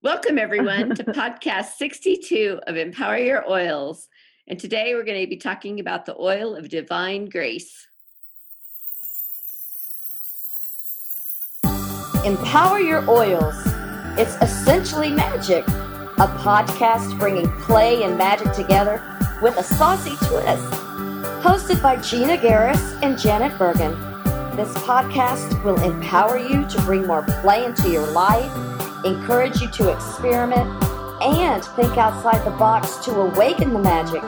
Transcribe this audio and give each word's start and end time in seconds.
Welcome, 0.00 0.38
everyone, 0.38 0.94
to 0.94 1.02
podcast 1.06 1.72
62 1.76 2.60
of 2.68 2.76
Empower 2.76 3.18
Your 3.18 3.50
Oils. 3.50 4.06
And 4.46 4.56
today 4.56 4.94
we're 4.94 5.02
going 5.02 5.20
to 5.20 5.26
be 5.28 5.38
talking 5.38 5.80
about 5.80 6.06
the 6.06 6.14
oil 6.16 6.54
of 6.54 6.68
divine 6.68 7.28
grace. 7.28 7.88
Empower 12.24 12.78
Your 12.78 13.10
Oils. 13.10 13.56
It's 14.16 14.36
essentially 14.36 15.10
magic, 15.10 15.66
a 15.66 16.28
podcast 16.38 17.18
bringing 17.18 17.50
play 17.62 18.04
and 18.04 18.16
magic 18.16 18.52
together 18.52 19.02
with 19.42 19.56
a 19.56 19.64
saucy 19.64 20.14
twist. 20.28 20.62
Hosted 21.42 21.82
by 21.82 21.96
Gina 21.96 22.36
Garris 22.36 23.02
and 23.02 23.18
Janet 23.18 23.58
Bergen. 23.58 23.94
This 24.54 24.72
podcast 24.74 25.64
will 25.64 25.82
empower 25.82 26.38
you 26.38 26.68
to 26.68 26.82
bring 26.82 27.04
more 27.04 27.24
play 27.42 27.64
into 27.64 27.90
your 27.90 28.06
life, 28.12 28.52
encourage 29.04 29.60
you 29.60 29.68
to 29.68 29.92
experiment, 29.92 30.68
and 31.22 31.64
think 31.64 31.96
outside 31.96 32.44
the 32.44 32.56
box 32.56 32.96
to 33.04 33.12
awaken 33.12 33.72
the 33.72 33.78
magic 33.78 34.22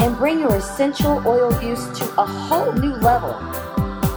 and 0.00 0.16
bring 0.16 0.38
your 0.38 0.56
essential 0.56 1.22
oil 1.26 1.52
use 1.62 1.86
to 1.98 2.04
a 2.20 2.26
whole 2.26 2.72
new 2.72 2.94
level. 2.94 3.36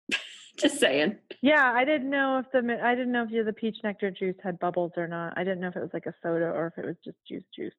just 0.57 0.79
saying. 0.79 1.17
Yeah, 1.41 1.71
I 1.73 1.83
didn't 1.85 2.09
know 2.09 2.37
if 2.39 2.45
the 2.51 2.79
I 2.83 2.93
didn't 2.93 3.11
know 3.11 3.27
if 3.29 3.45
the 3.45 3.53
peach 3.53 3.77
nectar 3.83 4.11
juice 4.11 4.35
had 4.43 4.59
bubbles 4.59 4.91
or 4.95 5.07
not. 5.07 5.33
I 5.35 5.43
didn't 5.43 5.61
know 5.61 5.69
if 5.69 5.75
it 5.75 5.81
was 5.81 5.89
like 5.93 6.05
a 6.05 6.13
soda 6.21 6.45
or 6.45 6.67
if 6.67 6.77
it 6.83 6.85
was 6.87 6.95
just 7.03 7.17
juice 7.27 7.43
juice. 7.55 7.73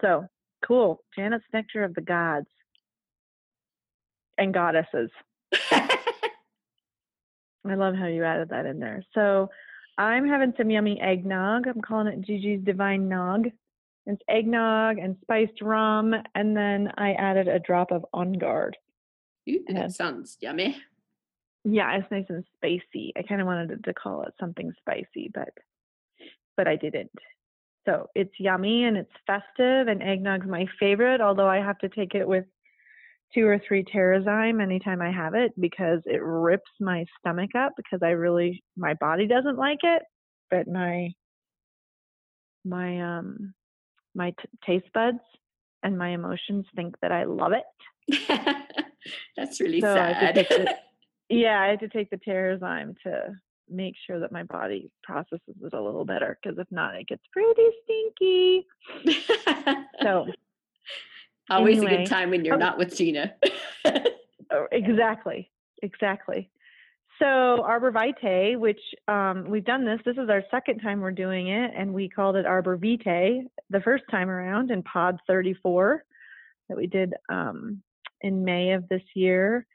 So 0.00 0.26
cool. 0.66 1.04
Janet's 1.16 1.44
nectar 1.52 1.84
of 1.84 1.94
the 1.94 2.00
gods 2.00 2.48
and 4.36 4.52
goddesses. 4.52 5.10
I 7.66 7.74
love 7.74 7.94
how 7.94 8.06
you 8.06 8.24
added 8.24 8.50
that 8.50 8.66
in 8.66 8.78
there. 8.78 9.02
So 9.14 9.50
I'm 9.96 10.26
having 10.28 10.54
some 10.56 10.70
yummy 10.70 11.00
eggnog. 11.00 11.66
I'm 11.66 11.80
calling 11.80 12.06
it 12.06 12.22
Gigi's 12.22 12.64
Divine 12.64 13.08
Nog. 13.08 13.48
It's 14.06 14.22
eggnog 14.28 14.98
and 14.98 15.16
spiced 15.20 15.60
rum, 15.60 16.14
and 16.34 16.56
then 16.56 16.92
I 16.96 17.12
added 17.12 17.46
a 17.48 17.58
drop 17.58 17.90
of 17.90 18.06
On 18.14 18.32
Guard. 18.32 18.76
Ooh, 19.48 19.64
that 19.66 19.74
Yeah. 19.74 19.88
sounds 19.88 20.38
yummy. 20.40 20.76
Yeah, 21.64 21.94
it's 21.96 22.10
nice 22.10 22.24
and 22.30 22.44
spicy. 22.54 23.12
I 23.16 23.22
kind 23.22 23.40
of 23.40 23.46
wanted 23.46 23.84
to 23.84 23.94
call 23.94 24.22
it 24.22 24.34
something 24.40 24.72
spicy, 24.78 25.30
but 25.34 25.50
but 26.56 26.66
I 26.66 26.76
didn't. 26.76 27.12
So 27.86 28.08
it's 28.14 28.32
yummy 28.38 28.84
and 28.84 28.96
it's 28.96 29.12
festive, 29.26 29.88
and 29.88 30.02
eggnog's 30.02 30.46
my 30.46 30.66
favorite. 30.80 31.20
Although 31.20 31.48
I 31.48 31.58
have 31.58 31.78
to 31.78 31.88
take 31.88 32.14
it 32.14 32.26
with 32.26 32.46
two 33.34 33.46
or 33.46 33.60
three 33.66 33.84
Terrazyme 33.84 34.62
anytime 34.62 35.02
I 35.02 35.10
have 35.12 35.34
it 35.34 35.52
because 35.60 36.00
it 36.06 36.22
rips 36.22 36.70
my 36.80 37.04
stomach 37.18 37.50
up 37.56 37.72
because 37.76 38.00
I 38.02 38.10
really 38.10 38.62
my 38.76 38.94
body 38.94 39.26
doesn't 39.26 39.56
like 39.58 39.80
it, 39.82 40.02
but 40.50 40.66
my 40.68 41.10
my 42.64 43.18
um 43.18 43.54
my 44.14 44.30
t- 44.30 44.48
taste 44.66 44.92
buds 44.92 45.20
and 45.82 45.96
my 45.96 46.08
emotions 46.10 46.66
think 46.74 46.96
that 47.02 47.12
I 47.12 47.24
love 47.24 47.52
it. 47.52 48.24
That's 49.36 49.60
really 49.60 49.80
So 49.80 49.94
sad. 49.94 50.34
take 50.34 50.50
it- 50.50 50.76
Yeah, 51.28 51.60
I 51.60 51.68
had 51.68 51.80
to 51.80 51.88
take 51.88 52.10
the 52.10 52.16
Terrazyme 52.16 52.96
to 53.04 53.34
make 53.68 53.94
sure 54.06 54.18
that 54.20 54.32
my 54.32 54.42
body 54.44 54.90
processes 55.02 55.40
it 55.62 55.72
a 55.74 55.80
little 55.80 56.04
better 56.06 56.38
because 56.42 56.58
if 56.58 56.66
not, 56.70 56.96
it 56.96 57.06
gets 57.06 57.22
pretty 57.32 57.68
stinky. 57.84 58.66
So 60.02 60.26
Always 61.50 61.82
a 61.82 61.86
good 61.86 62.06
time 62.06 62.30
when 62.30 62.44
you're 62.44 62.54
Oh. 62.54 62.58
not 62.58 62.78
with 62.78 62.96
Gina. 62.96 63.34
Oh, 64.50 64.66
exactly, 64.72 65.50
exactly. 65.82 66.48
So 67.18 67.26
Arbor 67.26 67.90
Vitae, 67.90 68.56
which 68.56 68.80
um, 69.08 69.44
we've 69.46 69.64
done 69.64 69.84
this. 69.84 70.00
This 70.06 70.16
is 70.16 70.30
our 70.30 70.42
second 70.50 70.78
time 70.80 71.00
we're 71.00 71.10
doing 71.10 71.48
it, 71.48 71.72
and 71.76 71.92
we 71.92 72.08
called 72.08 72.34
it 72.36 72.46
Arbor 72.46 72.78
Vitae 72.78 73.42
the 73.68 73.80
first 73.80 74.04
time 74.10 74.30
around 74.30 74.70
in 74.70 74.82
Pod 74.84 75.18
34 75.26 76.02
that 76.70 76.78
we 76.78 76.86
did 76.86 77.12
um, 77.28 77.82
in 78.22 78.42
May 78.42 78.72
of 78.72 78.88
this 78.88 79.02
year. 79.14 79.66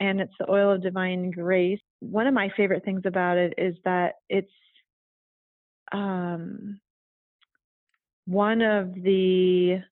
And 0.00 0.20
it's 0.20 0.34
the 0.40 0.50
oil 0.50 0.72
of 0.72 0.82
divine 0.82 1.30
grace. 1.30 1.78
One 2.00 2.26
of 2.26 2.34
my 2.34 2.50
favorite 2.56 2.84
things 2.84 3.02
about 3.04 3.36
it 3.38 3.54
is 3.58 3.76
that 3.84 4.14
it's 4.28 4.50
um, 5.92 6.80
one 8.26 8.60
of 8.60 8.92
the 8.92 9.82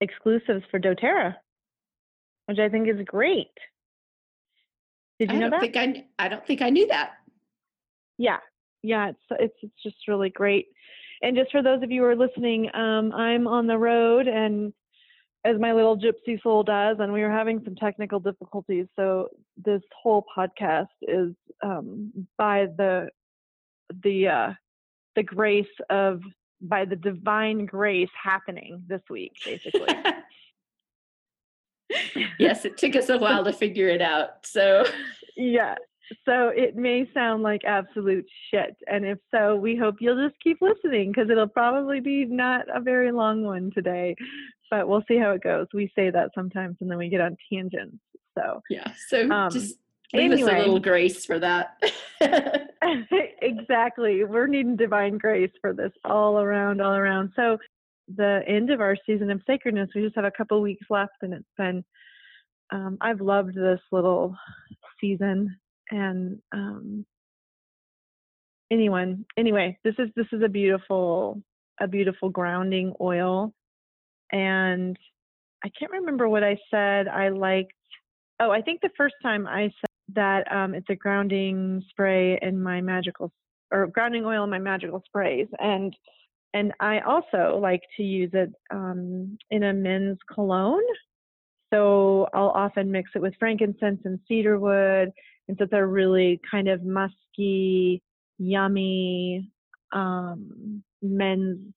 exclusives 0.00 0.64
for 0.70 0.80
DoTerra, 0.80 1.34
which 2.46 2.58
I 2.58 2.68
think 2.68 2.88
is 2.88 3.04
great. 3.04 3.48
Did 5.18 5.30
you 5.30 5.36
I 5.36 5.40
know 5.40 5.50
don't 5.50 5.60
that? 5.60 5.72
think 5.72 5.76
I 6.18 6.24
I 6.24 6.28
don't 6.28 6.46
think 6.46 6.62
I 6.62 6.70
knew 6.70 6.86
that. 6.88 7.12
Yeah, 8.18 8.38
yeah, 8.82 9.10
it's 9.10 9.20
it's 9.38 9.56
it's 9.62 9.82
just 9.82 10.08
really 10.08 10.30
great. 10.30 10.66
And 11.22 11.36
just 11.36 11.50
for 11.50 11.62
those 11.62 11.82
of 11.82 11.90
you 11.90 12.02
who 12.02 12.08
are 12.08 12.16
listening, 12.16 12.74
um, 12.74 13.12
I'm 13.12 13.46
on 13.46 13.66
the 13.66 13.76
road, 13.76 14.26
and 14.26 14.72
as 15.44 15.58
my 15.58 15.72
little 15.72 15.98
gypsy 15.98 16.40
soul 16.42 16.62
does, 16.62 16.96
and 17.00 17.12
we 17.12 17.22
were 17.22 17.30
having 17.30 17.60
some 17.64 17.74
technical 17.74 18.20
difficulties. 18.20 18.86
So 18.96 19.28
this 19.62 19.82
whole 20.02 20.24
podcast 20.36 20.88
is 21.02 21.34
um, 21.62 22.26
by 22.38 22.66
the 22.76 23.08
the 24.02 24.28
uh, 24.28 24.52
the 25.16 25.22
grace 25.22 25.66
of 25.90 26.22
by 26.60 26.84
the 26.84 26.96
divine 26.96 27.66
grace 27.66 28.10
happening 28.22 28.82
this 28.86 29.02
week, 29.08 29.32
basically. 29.44 29.88
yes, 32.38 32.64
it 32.64 32.76
took 32.76 32.96
us 32.96 33.08
a 33.08 33.18
while 33.18 33.44
to 33.44 33.52
figure 33.52 33.88
it 33.88 34.02
out. 34.02 34.46
So 34.46 34.84
yeah. 35.36 35.76
So 36.24 36.48
it 36.48 36.74
may 36.74 37.08
sound 37.14 37.44
like 37.44 37.60
absolute 37.64 38.26
shit. 38.50 38.76
And 38.88 39.04
if 39.04 39.18
so, 39.30 39.54
we 39.54 39.76
hope 39.76 39.96
you'll 40.00 40.28
just 40.28 40.40
keep 40.42 40.58
listening 40.60 41.12
because 41.12 41.30
it'll 41.30 41.46
probably 41.46 42.00
be 42.00 42.24
not 42.24 42.66
a 42.74 42.80
very 42.80 43.12
long 43.12 43.44
one 43.44 43.70
today, 43.72 44.16
but 44.70 44.88
we'll 44.88 45.04
see 45.06 45.18
how 45.18 45.30
it 45.32 45.42
goes. 45.42 45.68
We 45.72 45.92
say 45.94 46.10
that 46.10 46.30
sometimes 46.34 46.78
and 46.80 46.90
then 46.90 46.98
we 46.98 47.10
get 47.10 47.20
on 47.20 47.36
tangents. 47.52 47.98
So 48.36 48.60
yeah, 48.68 48.92
so 49.08 49.30
Um, 49.30 49.50
just 49.50 49.76
leave 50.12 50.32
us 50.32 50.40
a 50.40 50.58
little 50.58 50.80
grace 50.80 51.24
for 51.24 51.38
that. 51.38 51.82
exactly. 53.42 54.24
We're 54.24 54.46
needing 54.46 54.76
divine 54.76 55.18
grace 55.18 55.52
for 55.60 55.72
this 55.72 55.92
all 56.04 56.38
around, 56.38 56.80
all 56.80 56.94
around. 56.94 57.32
So 57.36 57.58
the 58.16 58.40
end 58.46 58.70
of 58.70 58.80
our 58.80 58.96
season 59.06 59.30
of 59.30 59.42
sacredness, 59.46 59.90
we 59.94 60.02
just 60.02 60.16
have 60.16 60.24
a 60.24 60.30
couple 60.30 60.60
weeks 60.60 60.86
left 60.90 61.12
and 61.22 61.34
it's 61.34 61.44
been 61.56 61.84
um, 62.72 62.98
I've 63.00 63.20
loved 63.20 63.54
this 63.54 63.80
little 63.90 64.36
season 65.00 65.56
and 65.90 66.38
um 66.52 67.04
anyone 68.70 69.24
anyway, 69.36 69.78
this 69.84 69.94
is 69.98 70.08
this 70.16 70.26
is 70.32 70.42
a 70.42 70.48
beautiful 70.48 71.42
a 71.80 71.88
beautiful 71.88 72.28
grounding 72.28 72.94
oil 73.00 73.52
and 74.32 74.96
I 75.64 75.70
can't 75.78 75.92
remember 75.92 76.28
what 76.28 76.44
I 76.44 76.56
said. 76.70 77.08
I 77.08 77.28
liked. 77.28 77.72
Oh, 78.40 78.50
I 78.50 78.62
think 78.62 78.80
the 78.80 78.90
first 78.96 79.16
time 79.22 79.46
I 79.46 79.64
said 79.64 79.89
that 80.14 80.50
um, 80.52 80.74
it's 80.74 80.88
a 80.90 80.94
grounding 80.94 81.82
spray 81.90 82.38
in 82.40 82.62
my 82.62 82.80
magical 82.80 83.32
or 83.72 83.86
grounding 83.86 84.24
oil 84.24 84.44
in 84.44 84.50
my 84.50 84.58
magical 84.58 85.02
sprays, 85.06 85.48
and 85.58 85.94
and 86.52 86.72
I 86.80 87.00
also 87.00 87.58
like 87.60 87.82
to 87.96 88.02
use 88.02 88.30
it 88.32 88.50
um, 88.70 89.38
in 89.50 89.62
a 89.62 89.72
men's 89.72 90.18
cologne. 90.32 90.82
So 91.72 92.28
I'll 92.34 92.48
often 92.48 92.90
mix 92.90 93.10
it 93.14 93.22
with 93.22 93.34
frankincense 93.38 94.00
and 94.04 94.18
cedarwood, 94.26 95.10
and 95.48 95.56
so 95.58 95.66
they're 95.70 95.86
really 95.86 96.40
kind 96.50 96.68
of 96.68 96.82
musky, 96.82 98.02
yummy 98.38 99.48
um, 99.92 100.82
men's 101.02 101.72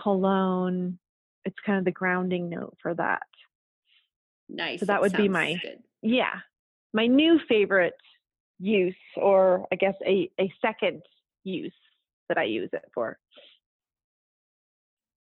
cologne. 0.00 0.98
It's 1.44 1.56
kind 1.64 1.78
of 1.78 1.84
the 1.84 1.92
grounding 1.92 2.48
note 2.48 2.76
for 2.80 2.94
that. 2.94 3.22
Nice. 4.48 4.80
So 4.80 4.86
that 4.86 5.00
would 5.00 5.12
be 5.12 5.28
my 5.28 5.58
good. 5.62 5.82
yeah, 6.02 6.40
my 6.96 7.06
new 7.06 7.38
favorite 7.46 7.92
use, 8.58 8.96
or 9.16 9.66
I 9.70 9.76
guess 9.76 9.94
a 10.04 10.30
a 10.40 10.50
second 10.64 11.02
use 11.44 11.74
that 12.28 12.38
I 12.38 12.44
use 12.44 12.70
it 12.72 12.84
for. 12.94 13.18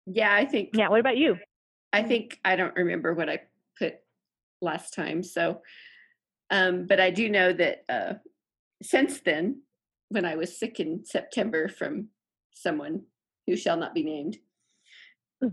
Yeah, 0.05 0.35
I 0.35 0.45
think 0.45 0.71
Yeah. 0.73 0.89
What 0.89 0.99
about 0.99 1.17
you? 1.17 1.37
I 1.93 2.03
think 2.03 2.39
I 2.43 2.55
don't 2.57 2.75
remember 2.75 3.13
what 3.13 3.29
I 3.29 3.39
put 3.79 3.95
last 4.61 4.93
time. 4.93 5.23
So, 5.23 5.61
um, 6.49 6.85
but 6.87 6.99
I 6.99 7.09
do 7.09 7.29
know 7.29 7.53
that 7.53 7.85
uh, 7.89 8.13
since 8.83 9.21
then, 9.21 9.61
when 10.09 10.25
I 10.25 10.35
was 10.35 10.59
sick 10.59 10.79
in 10.79 11.05
September 11.05 11.69
from 11.69 12.09
someone 12.53 13.03
who 13.47 13.55
shall 13.55 13.77
not 13.77 13.95
be 13.95 14.03
named, 14.03 14.37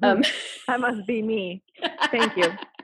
um, 0.03 0.23
that 0.67 0.81
must 0.81 1.07
be 1.07 1.23
me. 1.23 1.63
Thank 2.11 2.37
you. 2.37 2.51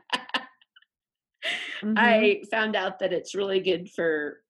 Mhm. 1.85 1.95
I 1.99 2.43
found 2.51 2.77
out 2.77 2.99
that 3.01 3.13
it's 3.13 3.35
really 3.35 3.61
good 3.61 3.91
for 3.91 4.41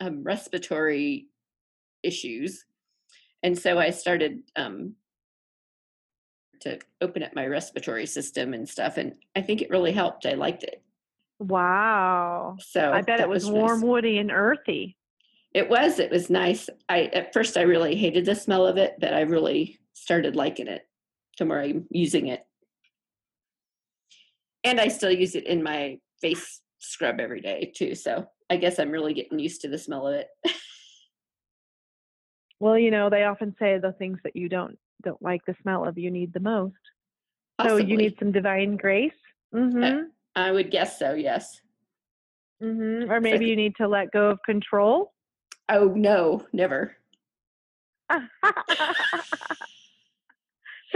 um, 0.00 0.22
respiratory 0.22 1.28
issues, 2.02 2.64
and 3.42 3.58
so 3.58 3.78
I 3.78 3.90
started 3.90 4.42
um, 4.54 4.94
to 6.60 6.78
open 7.00 7.22
up 7.22 7.34
my 7.34 7.46
respiratory 7.46 8.06
system 8.06 8.54
and 8.54 8.68
stuff, 8.68 8.98
and 8.98 9.14
I 9.34 9.42
think 9.42 9.62
it 9.62 9.70
really 9.70 9.92
helped. 9.92 10.26
I 10.26 10.34
liked 10.34 10.62
it. 10.62 10.82
wow. 11.38 12.56
So 12.60 12.92
I 12.92 13.02
bet 13.02 13.20
it 13.20 13.28
was, 13.28 13.44
nice. 13.44 13.52
warm, 13.52 13.82
woody, 13.82 14.18
and 14.18 14.30
earthy. 14.30 14.96
It 15.52 15.68
was. 15.68 15.98
It 15.98 16.10
was 16.10 16.30
nice. 16.30 16.68
I 16.88 17.04
at 17.04 17.32
first 17.32 17.56
I 17.56 17.62
really 17.62 17.96
hated 17.96 18.26
the 18.26 18.34
smell 18.34 18.66
of 18.66 18.76
it, 18.76 18.96
but 19.00 19.12
I 19.12 19.22
really 19.22 19.80
started 19.94 20.36
liking 20.36 20.68
it 20.68 20.86
the 21.38 21.44
more 21.44 21.60
I'm 21.60 21.86
using 21.90 22.28
it. 22.28 22.46
And 24.64 24.80
I 24.80 24.88
still 24.88 25.10
use 25.10 25.34
it 25.34 25.46
in 25.46 25.62
my 25.62 25.98
face 26.20 26.60
scrub 26.78 27.20
every 27.20 27.40
day 27.40 27.72
too. 27.74 27.94
So 27.94 28.26
I 28.50 28.56
guess 28.56 28.78
I'm 28.78 28.90
really 28.90 29.14
getting 29.14 29.38
used 29.38 29.62
to 29.62 29.68
the 29.68 29.78
smell 29.78 30.06
of 30.06 30.14
it. 30.14 30.28
Well, 32.58 32.78
you 32.78 32.90
know, 32.90 33.10
they 33.10 33.24
often 33.24 33.54
say 33.58 33.78
the 33.78 33.92
things 33.92 34.18
that 34.24 34.36
you 34.36 34.48
don't 34.48 34.78
don't 35.02 35.20
like 35.20 35.42
the 35.46 35.54
smell 35.62 35.84
of 35.86 35.98
you 35.98 36.10
need 36.10 36.32
the 36.32 36.40
most. 36.40 36.74
So 37.62 37.76
you 37.76 37.96
need 37.96 38.16
some 38.18 38.32
divine 38.32 38.76
grace. 38.76 39.12
Mm-hmm. 39.54 40.06
I 40.34 40.52
would 40.52 40.70
guess 40.70 40.98
so. 40.98 41.14
Yes. 41.14 41.60
mm-hmm. 42.62 43.10
Or 43.10 43.20
maybe 43.20 43.46
you 43.46 43.56
need 43.56 43.76
to 43.76 43.88
let 43.88 44.10
go 44.10 44.30
of 44.30 44.38
control. 44.44 45.12
Oh 45.68 45.88
no, 45.88 46.46
never. 46.52 46.96
so 48.10 48.18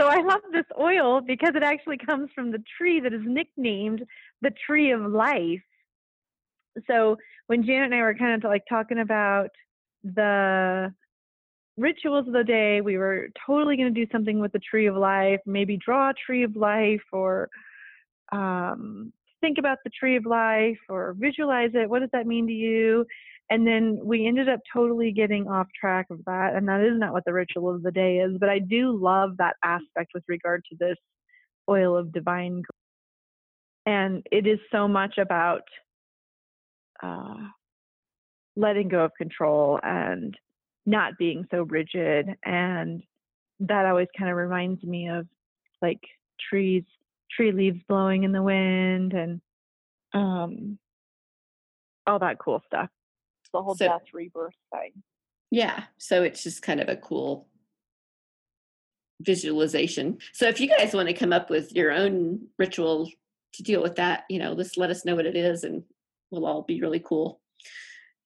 I 0.06 0.22
love 0.22 0.42
this 0.52 0.66
oil 0.78 1.20
because 1.20 1.52
it 1.54 1.62
actually 1.62 1.98
comes 1.98 2.30
from 2.34 2.52
the 2.52 2.62
tree 2.78 3.00
that 3.00 3.12
is 3.12 3.22
nicknamed 3.24 4.04
the 4.42 4.52
tree 4.66 4.92
of 4.92 5.00
life. 5.02 5.62
So 6.86 7.16
when 7.46 7.64
Janet 7.64 7.92
and 7.92 7.94
I 7.94 8.02
were 8.02 8.14
kind 8.14 8.34
of 8.34 8.48
like 8.48 8.62
talking 8.68 9.00
about 9.00 9.48
the 10.04 10.92
rituals 11.76 12.26
of 12.26 12.32
the 12.32 12.44
day, 12.44 12.80
we 12.80 12.96
were 12.96 13.28
totally 13.46 13.76
going 13.76 13.92
to 13.92 14.04
do 14.04 14.10
something 14.12 14.40
with 14.40 14.52
the 14.52 14.60
tree 14.60 14.86
of 14.86 14.96
life, 14.96 15.40
maybe 15.46 15.76
draw 15.76 16.10
a 16.10 16.14
tree 16.14 16.42
of 16.42 16.56
life 16.56 17.02
or 17.12 17.48
um, 18.32 19.12
think 19.40 19.58
about 19.58 19.78
the 19.84 19.90
tree 19.90 20.16
of 20.16 20.26
life 20.26 20.78
or 20.88 21.14
visualize 21.18 21.70
it. 21.74 21.88
What 21.88 22.00
does 22.00 22.10
that 22.12 22.26
mean 22.26 22.46
to 22.46 22.52
you? 22.52 23.04
And 23.50 23.66
then 23.66 23.98
we 24.02 24.28
ended 24.28 24.48
up 24.48 24.60
totally 24.72 25.10
getting 25.10 25.48
off 25.48 25.66
track 25.78 26.06
of 26.10 26.20
that. 26.26 26.54
And 26.54 26.68
that 26.68 26.80
is 26.82 26.98
not 26.98 27.12
what 27.12 27.24
the 27.24 27.32
ritual 27.32 27.74
of 27.74 27.82
the 27.82 27.90
day 27.90 28.18
is. 28.18 28.36
But 28.38 28.48
I 28.48 28.60
do 28.60 28.96
love 28.96 29.30
that 29.38 29.56
aspect 29.64 30.12
with 30.14 30.22
regard 30.28 30.62
to 30.70 30.76
this 30.78 30.96
oil 31.68 31.96
of 31.96 32.12
divine. 32.12 32.62
And 33.86 34.24
it 34.30 34.46
is 34.46 34.60
so 34.70 34.86
much 34.86 35.18
about 35.18 35.62
uh, 37.02 37.34
letting 38.56 38.88
go 38.88 39.04
of 39.04 39.12
control 39.16 39.78
and 39.82 40.36
not 40.86 41.18
being 41.18 41.46
so 41.50 41.62
rigid. 41.62 42.34
And 42.44 43.02
that 43.60 43.86
always 43.86 44.08
kind 44.18 44.30
of 44.30 44.36
reminds 44.36 44.82
me 44.82 45.08
of 45.08 45.26
like 45.82 46.00
trees, 46.48 46.84
tree 47.30 47.52
leaves 47.52 47.80
blowing 47.88 48.24
in 48.24 48.32
the 48.32 48.42
wind 48.42 49.12
and 49.12 49.40
um, 50.12 50.78
all 52.06 52.18
that 52.18 52.38
cool 52.38 52.62
stuff 52.66 52.88
the 53.52 53.62
whole 53.62 53.74
So- 53.74 53.86
death 53.86 54.02
rebirth 54.12 54.54
thing. 54.72 55.02
Yeah. 55.50 55.84
So 55.98 56.22
it's 56.22 56.42
just 56.42 56.62
kind 56.62 56.80
of 56.80 56.88
a 56.88 56.96
cool 56.96 57.48
visualization. 59.20 60.18
So 60.32 60.46
if 60.46 60.60
you 60.60 60.68
guys 60.68 60.94
want 60.94 61.08
to 61.08 61.14
come 61.14 61.32
up 61.32 61.50
with 61.50 61.72
your 61.72 61.90
own 61.90 62.46
ritual 62.58 63.10
to 63.54 63.62
deal 63.62 63.82
with 63.82 63.96
that, 63.96 64.24
you 64.28 64.38
know, 64.38 64.54
just 64.54 64.78
let 64.78 64.90
us 64.90 65.04
know 65.04 65.16
what 65.16 65.26
it 65.26 65.36
is 65.36 65.64
and 65.64 65.82
we'll 66.30 66.46
all 66.46 66.62
be 66.62 66.80
really 66.80 67.00
cool. 67.04 67.40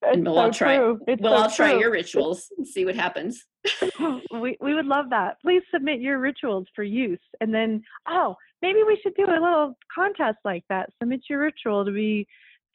It's 0.02 0.18
we'll 0.18 0.38
all 0.38 0.50
try- 0.50 0.76
true. 0.76 1.00
It's 1.08 1.22
We'll 1.22 1.36
so 1.36 1.42
all 1.44 1.50
try 1.50 1.70
true. 1.72 1.80
your 1.80 1.90
rituals 1.90 2.48
and 2.56 2.66
see 2.66 2.84
what 2.84 2.94
happens. 2.94 3.44
we 4.32 4.56
we 4.60 4.74
would 4.74 4.86
love 4.86 5.06
that. 5.10 5.40
Please 5.40 5.62
submit 5.72 6.00
your 6.00 6.18
rituals 6.18 6.66
for 6.74 6.82
use, 6.82 7.20
and 7.40 7.54
then 7.54 7.82
oh, 8.08 8.36
maybe 8.60 8.80
we 8.86 8.98
should 9.02 9.14
do 9.14 9.24
a 9.24 9.32
little 9.32 9.76
contest 9.94 10.38
like 10.44 10.64
that. 10.68 10.90
Submit 11.00 11.22
your 11.30 11.40
ritual 11.40 11.84
to 11.86 11.90
be 11.90 12.26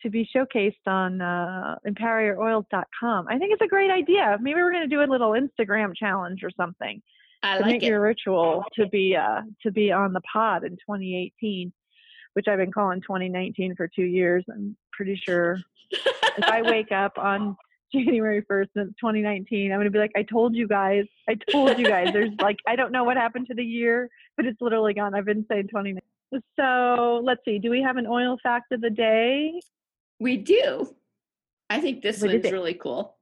to 0.01 0.09
be 0.09 0.27
showcased 0.35 0.87
on 0.87 1.21
uh, 1.21 1.75
empoweryouroils.com. 1.85 3.27
I 3.27 3.37
think 3.37 3.51
it's 3.51 3.61
a 3.61 3.67
great 3.67 3.91
idea. 3.91 4.37
Maybe 4.41 4.61
we're 4.61 4.71
going 4.71 4.89
to 4.89 4.95
do 4.95 5.01
a 5.01 5.11
little 5.11 5.31
Instagram 5.31 5.93
challenge 5.95 6.39
or 6.43 6.51
something. 6.55 7.01
I 7.43 7.57
submit 7.57 7.73
like 7.75 7.83
it. 7.83 7.87
your 7.87 8.01
ritual 8.01 8.63
to 8.75 8.87
be 8.87 9.15
uh 9.15 9.41
to 9.63 9.71
be 9.71 9.91
on 9.91 10.13
the 10.13 10.21
pod 10.21 10.63
in 10.63 10.71
2018 10.71 11.71
which 12.33 12.47
i've 12.47 12.57
been 12.57 12.71
calling 12.71 13.01
2019 13.01 13.75
for 13.75 13.87
two 13.87 14.03
years 14.03 14.43
i'm 14.53 14.75
pretty 14.91 15.15
sure. 15.15 15.59
If 15.91 16.45
i 16.45 16.61
wake 16.61 16.91
up 16.91 17.17
on 17.17 17.57
january 17.93 18.43
1st 18.43 18.67
and 18.75 18.89
it's 18.89 18.99
2019 18.99 19.71
i'm 19.71 19.77
going 19.77 19.85
to 19.85 19.91
be 19.91 19.97
like 19.97 20.11
i 20.15 20.23
told 20.23 20.55
you 20.55 20.67
guys 20.67 21.05
i 21.27 21.35
told 21.51 21.79
you 21.79 21.87
guys. 21.87 22.13
There's 22.13 22.31
like 22.39 22.57
i 22.67 22.75
don't 22.75 22.91
know 22.91 23.03
what 23.03 23.17
happened 23.17 23.47
to 23.47 23.55
the 23.55 23.63
year 23.63 24.09
but 24.37 24.45
it's 24.45 24.61
literally 24.61 24.93
gone. 24.93 25.15
I've 25.15 25.25
been 25.25 25.45
saying 25.49 25.67
2019 25.67 26.01
so 26.59 27.21
let's 27.23 27.41
see 27.45 27.59
do 27.59 27.69
we 27.69 27.81
have 27.81 27.97
an 27.97 28.05
oil 28.05 28.37
fact 28.41 28.71
of 28.71 28.81
the 28.81 28.89
day? 28.89 29.59
We 30.19 30.37
do. 30.37 30.95
I 31.69 31.79
think 31.79 32.01
this 32.01 32.21
What 32.21 32.33
is 32.33 32.43
one's 32.43 32.51
really 32.51 32.73
cool. 32.73 33.15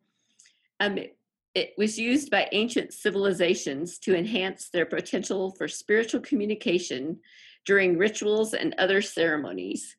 Um, 0.79 0.97
it, 0.97 1.17
it 1.53 1.73
was 1.77 1.97
used 1.97 2.29
by 2.29 2.47
ancient 2.51 2.93
civilizations 2.93 3.97
to 3.99 4.15
enhance 4.15 4.69
their 4.69 4.85
potential 4.85 5.51
for 5.51 5.67
spiritual 5.67 6.21
communication 6.21 7.19
during 7.67 7.97
rituals 7.97 8.53
and 8.53 8.73
other 8.79 9.01
ceremonies. 9.01 9.95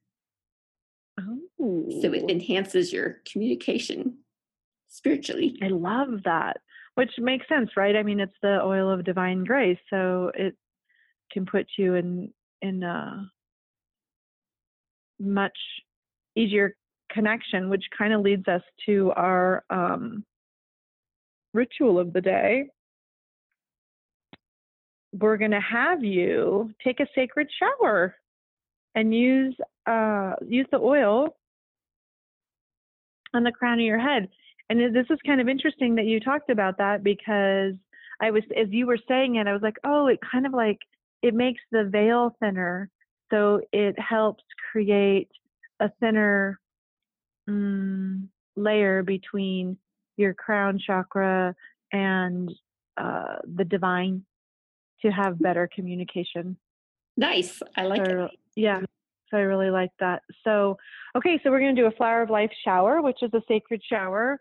oh 1.21 1.87
So 2.01 2.13
it 2.13 2.29
enhances 2.29 2.93
your 2.93 3.19
communication 3.31 4.19
spiritually. 4.89 5.57
I 5.63 5.69
love 5.69 6.23
that, 6.25 6.57
which 6.95 7.13
makes 7.19 7.47
sense, 7.47 7.71
right? 7.77 7.95
I 7.95 8.03
mean, 8.03 8.21
it's 8.21 8.39
the 8.43 8.61
oil 8.63 8.91
of 8.91 9.05
divine 9.05 9.45
grace, 9.45 9.79
so 9.91 10.33
it 10.35 10.57
can 11.31 11.45
put 11.45 11.67
you 11.77 11.95
in 11.95 12.33
in 12.63 12.83
a 12.83 13.31
much 15.21 15.57
easier 16.35 16.75
connection, 17.13 17.69
which 17.69 17.85
kind 17.97 18.15
of 18.15 18.23
leads 18.23 18.49
us 18.49 18.63
to 18.87 19.13
our 19.15 19.63
um, 19.69 20.25
ritual 21.53 21.99
of 21.99 22.13
the 22.13 22.21
day. 22.21 22.69
We're 25.13 25.37
going 25.37 25.53
to 25.53 25.61
have 25.61 26.05
you 26.05 26.73
take 26.85 27.01
a 27.01 27.07
sacred 27.15 27.49
shower 27.59 28.15
and 28.95 29.15
use 29.15 29.57
uh, 29.87 30.35
use 30.47 30.67
the 30.71 30.79
oil 30.79 31.37
on 33.35 33.45
the 33.45 33.53
crown 33.53 33.79
of 33.79 33.85
your 33.85 33.99
head. 33.99 34.29
And 34.71 34.95
this 34.95 35.07
is 35.09 35.19
kind 35.27 35.41
of 35.41 35.49
interesting 35.49 35.95
that 35.95 36.05
you 36.05 36.21
talked 36.21 36.51
about 36.51 36.77
that 36.79 37.03
because 37.03 37.75
I 38.21 38.31
was, 38.31 38.43
as 38.57 38.69
you 38.71 38.87
were 38.87 38.99
saying 39.09 39.37
it, 39.37 39.47
I 39.47 39.53
was 39.53 39.63
like, 39.63 39.77
oh, 39.85 40.09
it 40.09 40.19
kind 40.31 40.47
of 40.47 40.53
like, 40.53 40.79
it 41.23 41.35
makes 41.35 41.63
the 41.73 41.85
veil 41.85 42.37
thinner. 42.41 42.91
So 43.31 43.61
it 43.73 43.99
helps 43.99 44.45
create 44.73 45.31
a 45.81 45.91
thinner 46.01 46.61
mm, 47.49 48.27
layer 48.57 49.03
between 49.03 49.79
your 50.17 50.35
crown 50.35 50.79
chakra 50.85 51.55
and 51.93 52.53
uh, 52.97 53.37
the 53.57 53.65
divine 53.65 54.25
to 55.03 55.11
have 55.11 55.39
better 55.39 55.69
communication. 55.73 56.57
Nice. 57.17 57.63
I 57.77 57.85
like 57.85 58.07
so, 58.07 58.25
it. 58.25 58.31
Yeah. 58.55 58.81
So 59.31 59.37
I 59.37 59.41
really 59.41 59.71
like 59.71 59.91
that. 60.01 60.23
So, 60.45 60.79
okay, 61.17 61.39
so 61.43 61.51
we're 61.51 61.61
going 61.61 61.75
to 61.75 61.83
do 61.83 61.87
a 61.87 61.93
flower 61.93 62.23
of 62.23 62.31
life 62.31 62.53
shower, 62.65 63.03
which 63.03 63.23
is 63.23 63.31
a 63.35 63.43
sacred 63.47 63.83
shower. 63.89 64.39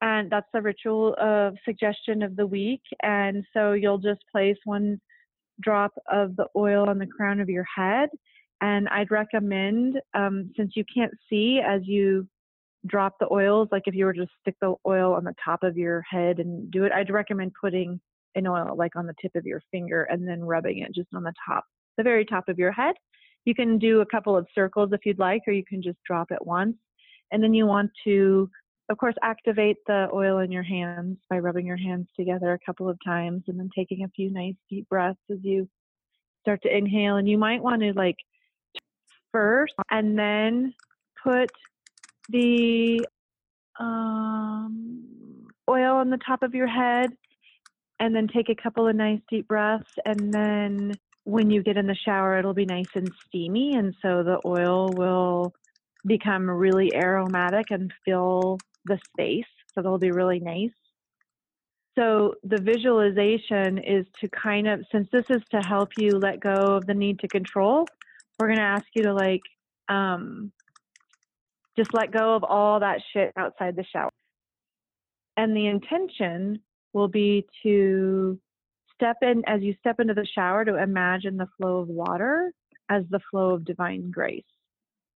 And 0.00 0.30
that's 0.30 0.46
the 0.54 0.62
ritual 0.62 1.14
of 1.20 1.56
suggestion 1.64 2.22
of 2.22 2.36
the 2.36 2.46
week. 2.46 2.82
And 3.02 3.44
so 3.52 3.72
you'll 3.72 3.98
just 3.98 4.20
place 4.32 4.56
one 4.64 5.00
drop 5.60 5.92
of 6.10 6.36
the 6.36 6.46
oil 6.56 6.88
on 6.88 6.98
the 6.98 7.06
crown 7.06 7.38
of 7.40 7.50
your 7.50 7.66
head. 7.76 8.08
And 8.62 8.88
I'd 8.88 9.10
recommend, 9.10 10.00
um, 10.14 10.52
since 10.56 10.72
you 10.74 10.84
can't 10.92 11.12
see 11.28 11.60
as 11.66 11.82
you 11.84 12.26
drop 12.86 13.16
the 13.20 13.30
oils, 13.30 13.68
like 13.72 13.82
if 13.86 13.94
you 13.94 14.06
were 14.06 14.14
to 14.14 14.26
stick 14.40 14.56
the 14.60 14.74
oil 14.86 15.12
on 15.12 15.24
the 15.24 15.34
top 15.44 15.62
of 15.62 15.76
your 15.76 16.02
head 16.08 16.38
and 16.38 16.70
do 16.70 16.84
it, 16.84 16.92
I'd 16.92 17.10
recommend 17.10 17.52
putting 17.60 18.00
an 18.34 18.46
oil 18.46 18.74
like 18.76 18.96
on 18.96 19.06
the 19.06 19.14
tip 19.20 19.34
of 19.34 19.46
your 19.46 19.62
finger 19.70 20.04
and 20.04 20.26
then 20.26 20.42
rubbing 20.42 20.78
it 20.78 20.94
just 20.94 21.08
on 21.14 21.22
the 21.22 21.32
top, 21.46 21.64
the 21.96 22.02
very 22.02 22.24
top 22.24 22.48
of 22.48 22.58
your 22.58 22.72
head. 22.72 22.94
You 23.44 23.54
can 23.54 23.78
do 23.78 24.00
a 24.00 24.06
couple 24.06 24.36
of 24.36 24.46
circles 24.54 24.90
if 24.92 25.06
you'd 25.06 25.18
like, 25.18 25.42
or 25.46 25.52
you 25.52 25.64
can 25.64 25.82
just 25.82 25.98
drop 26.04 26.30
it 26.30 26.44
once. 26.46 26.76
And 27.32 27.42
then 27.42 27.54
you 27.54 27.66
want 27.66 27.90
to, 28.04 28.50
of 28.88 28.98
course, 28.98 29.14
activate 29.22 29.78
the 29.86 30.08
oil 30.12 30.38
in 30.38 30.52
your 30.52 30.62
hands 30.62 31.18
by 31.28 31.38
rubbing 31.38 31.66
your 31.66 31.76
hands 31.76 32.08
together 32.16 32.52
a 32.52 32.58
couple 32.66 32.88
of 32.88 32.98
times 33.04 33.44
and 33.48 33.58
then 33.58 33.70
taking 33.74 34.04
a 34.04 34.08
few 34.08 34.30
nice 34.30 34.56
deep 34.68 34.88
breaths 34.88 35.20
as 35.30 35.38
you 35.42 35.68
start 36.42 36.62
to 36.62 36.76
inhale. 36.76 37.16
And 37.16 37.28
you 37.28 37.38
might 37.38 37.62
want 37.62 37.82
to 37.82 37.92
like 37.94 38.16
first 39.32 39.74
and 39.90 40.18
then 40.18 40.74
put 41.22 41.50
the 42.28 43.06
um, 43.78 45.46
oil 45.68 45.96
on 45.96 46.10
the 46.10 46.18
top 46.18 46.42
of 46.42 46.54
your 46.54 46.66
head 46.66 47.10
and 48.00 48.14
then 48.14 48.26
take 48.26 48.48
a 48.48 48.54
couple 48.54 48.88
of 48.88 48.96
nice 48.96 49.20
deep 49.28 49.46
breaths 49.46 49.92
and 50.04 50.32
then 50.32 50.92
when 51.24 51.50
you 51.50 51.62
get 51.62 51.76
in 51.76 51.86
the 51.86 51.94
shower 51.94 52.38
it'll 52.38 52.54
be 52.54 52.64
nice 52.64 52.88
and 52.94 53.10
steamy 53.26 53.74
and 53.74 53.94
so 54.02 54.22
the 54.22 54.40
oil 54.44 54.88
will 54.94 55.52
become 56.06 56.50
really 56.50 56.92
aromatic 56.94 57.66
and 57.70 57.92
fill 58.04 58.58
the 58.86 58.98
space 59.12 59.44
so 59.74 59.82
they'll 59.82 59.98
be 59.98 60.10
really 60.10 60.40
nice. 60.40 60.70
So 61.98 62.34
the 62.44 62.60
visualization 62.60 63.78
is 63.78 64.06
to 64.20 64.28
kind 64.28 64.68
of 64.68 64.84
since 64.90 65.08
this 65.12 65.26
is 65.28 65.42
to 65.50 65.60
help 65.60 65.90
you 65.98 66.18
let 66.18 66.40
go 66.40 66.76
of 66.76 66.86
the 66.86 66.94
need 66.94 67.18
to 67.20 67.28
control 67.28 67.86
we're 68.38 68.46
going 68.46 68.58
to 68.58 68.64
ask 68.64 68.86
you 68.94 69.02
to 69.02 69.12
like 69.12 69.42
um, 69.90 70.50
just 71.76 71.92
let 71.92 72.10
go 72.10 72.34
of 72.34 72.42
all 72.42 72.80
that 72.80 73.02
shit 73.12 73.32
outside 73.36 73.76
the 73.76 73.84
shower. 73.84 74.10
And 75.36 75.54
the 75.54 75.66
intention 75.66 76.60
will 76.92 77.08
be 77.08 77.46
to 77.62 78.38
step 78.94 79.16
in 79.22 79.42
as 79.46 79.62
you 79.62 79.74
step 79.80 80.00
into 80.00 80.14
the 80.14 80.26
shower 80.34 80.64
to 80.64 80.82
imagine 80.82 81.36
the 81.36 81.48
flow 81.56 81.78
of 81.78 81.88
water 81.88 82.52
as 82.88 83.04
the 83.10 83.20
flow 83.30 83.54
of 83.54 83.64
divine 83.64 84.10
grace. 84.10 84.44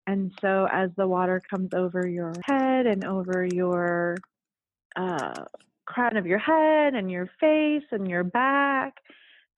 And 0.07 0.33
so 0.41 0.69
as 0.71 0.91
the 0.97 1.07
water 1.07 1.41
comes 1.49 1.71
over 1.75 2.07
your 2.07 2.33
head 2.45 2.87
and 2.87 3.05
over 3.05 3.47
your 3.53 4.17
uh, 4.97 5.45
crown 5.87 6.17
of 6.17 6.27
your 6.27 6.39
head 6.39 6.95
and 6.95 7.11
your 7.11 7.31
face 7.41 7.85
and 7.91 8.09
your 8.09 8.25
back, 8.25 8.95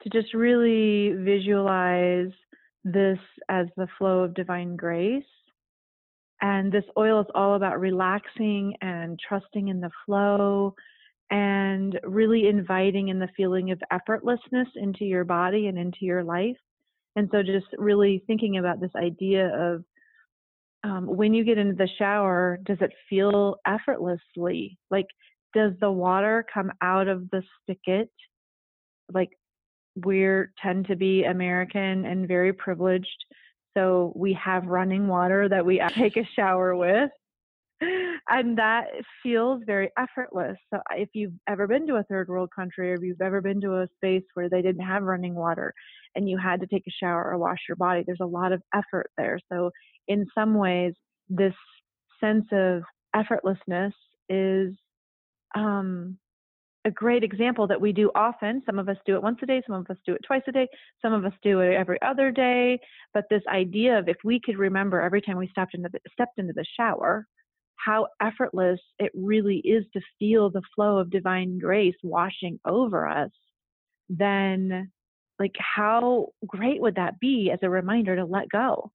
to 0.02 0.10
just 0.10 0.34
really 0.34 1.12
visualize 1.12 2.30
this 2.84 3.18
as 3.48 3.66
the 3.76 3.88
flow 3.98 4.20
of 4.20 4.34
divine 4.34 4.76
grace. 4.76 5.24
And 6.40 6.70
this 6.70 6.84
oil 6.98 7.20
is 7.20 7.26
all 7.34 7.54
about 7.54 7.80
relaxing 7.80 8.74
and 8.82 9.18
trusting 9.18 9.68
in 9.68 9.80
the 9.80 9.90
flow 10.04 10.74
and 11.30 11.98
really 12.04 12.48
inviting 12.48 13.08
in 13.08 13.18
the 13.18 13.28
feeling 13.36 13.70
of 13.70 13.80
effortlessness 13.92 14.66
into 14.76 15.04
your 15.04 15.24
body 15.24 15.66
and 15.66 15.78
into 15.78 15.98
your 16.02 16.22
life. 16.22 16.56
And 17.16 17.28
so 17.32 17.42
just 17.42 17.66
really 17.78 18.22
thinking 18.26 18.58
about 18.58 18.80
this 18.80 18.90
idea 18.96 19.48
of 19.54 19.84
um, 20.84 21.06
when 21.06 21.32
you 21.32 21.44
get 21.44 21.58
into 21.58 21.74
the 21.74 21.88
shower, 21.98 22.58
does 22.64 22.76
it 22.80 22.92
feel 23.08 23.56
effortlessly? 23.66 24.78
Like, 24.90 25.06
does 25.54 25.72
the 25.80 25.90
water 25.90 26.44
come 26.52 26.72
out 26.82 27.08
of 27.08 27.30
the 27.30 27.42
spigot? 27.62 28.10
Like, 29.12 29.30
we 30.04 30.26
tend 30.62 30.88
to 30.88 30.96
be 30.96 31.24
American 31.24 32.04
and 32.04 32.28
very 32.28 32.52
privileged. 32.52 33.24
So 33.76 34.12
we 34.14 34.34
have 34.34 34.66
running 34.66 35.08
water 35.08 35.48
that 35.48 35.64
we 35.64 35.82
take 35.96 36.16
a 36.16 36.28
shower 36.36 36.76
with 36.76 37.10
and 38.28 38.58
that 38.58 38.84
feels 39.22 39.62
very 39.66 39.90
effortless. 39.98 40.56
So 40.72 40.80
if 40.92 41.08
you've 41.12 41.34
ever 41.48 41.66
been 41.66 41.86
to 41.86 41.96
a 41.96 42.02
third 42.04 42.28
world 42.28 42.50
country 42.54 42.90
or 42.90 42.94
if 42.94 43.02
you've 43.02 43.20
ever 43.20 43.40
been 43.40 43.60
to 43.62 43.80
a 43.80 43.88
space 43.96 44.24
where 44.34 44.48
they 44.48 44.62
didn't 44.62 44.84
have 44.84 45.02
running 45.02 45.34
water 45.34 45.72
and 46.14 46.28
you 46.28 46.38
had 46.38 46.60
to 46.60 46.66
take 46.66 46.84
a 46.86 46.96
shower 47.02 47.30
or 47.30 47.38
wash 47.38 47.58
your 47.68 47.76
body, 47.76 48.02
there's 48.06 48.18
a 48.20 48.26
lot 48.26 48.52
of 48.52 48.62
effort 48.74 49.10
there. 49.16 49.38
So 49.52 49.70
in 50.08 50.26
some 50.34 50.54
ways, 50.54 50.94
this 51.28 51.54
sense 52.20 52.46
of 52.52 52.82
effortlessness 53.14 53.92
is 54.28 54.74
um, 55.54 56.18
a 56.84 56.90
great 56.90 57.24
example 57.24 57.66
that 57.66 57.80
we 57.80 57.92
do 57.92 58.10
often. 58.14 58.62
Some 58.66 58.78
of 58.78 58.88
us 58.88 58.96
do 59.06 59.14
it 59.14 59.22
once 59.22 59.38
a 59.42 59.46
day, 59.46 59.62
some 59.66 59.76
of 59.76 59.86
us 59.88 59.96
do 60.06 60.14
it 60.14 60.20
twice 60.26 60.42
a 60.48 60.52
day, 60.52 60.68
some 61.00 61.12
of 61.12 61.24
us 61.24 61.32
do 61.42 61.60
it 61.60 61.74
every 61.74 62.00
other 62.02 62.30
day. 62.30 62.78
But 63.14 63.24
this 63.30 63.42
idea 63.48 63.98
of 63.98 64.08
if 64.08 64.16
we 64.24 64.40
could 64.44 64.58
remember 64.58 65.00
every 65.00 65.22
time 65.22 65.38
we 65.38 65.50
into 65.56 65.88
the, 65.90 65.98
stepped 66.12 66.38
into 66.38 66.52
the 66.52 66.64
shower, 66.78 67.26
how 67.76 68.08
effortless 68.20 68.80
it 68.98 69.12
really 69.14 69.58
is 69.58 69.84
to 69.92 70.00
feel 70.18 70.50
the 70.50 70.62
flow 70.74 70.98
of 70.98 71.10
divine 71.10 71.58
grace 71.58 71.96
washing 72.02 72.58
over 72.64 73.06
us, 73.06 73.30
then 74.08 74.90
like 75.38 75.54
how 75.58 76.28
great 76.46 76.80
would 76.80 76.96
that 76.96 77.18
be 77.20 77.50
as 77.52 77.58
a 77.62 77.70
reminder 77.70 78.16
to 78.16 78.24
let 78.24 78.48
go, 78.48 78.90